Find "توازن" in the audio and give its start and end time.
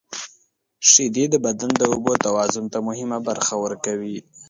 2.25-2.65